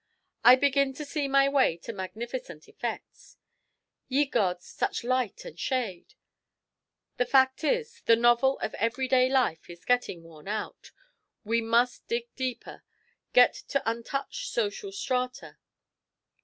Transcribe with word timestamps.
I 0.43 0.55
begin 0.55 0.93
to 0.95 1.05
see 1.05 1.27
my 1.27 1.47
way 1.47 1.77
to 1.77 1.93
magnificent 1.93 2.67
effects; 2.67 3.37
ye 4.07 4.25
gods, 4.25 4.65
such 4.65 5.03
light 5.03 5.45
and 5.45 5.59
shade! 5.59 6.15
The 7.17 7.25
fact 7.27 7.63
is, 7.63 8.01
the 8.07 8.15
novel 8.15 8.57
of 8.63 8.73
every 8.79 9.07
day 9.07 9.29
life 9.29 9.69
is 9.69 9.85
getting 9.85 10.23
worn 10.23 10.47
out. 10.47 10.91
We 11.43 11.61
must 11.61 12.07
dig 12.07 12.33
deeper, 12.35 12.81
get 13.31 13.53
to 13.67 13.83
untouched 13.87 14.47
social 14.47 14.91
strata. 14.91 15.59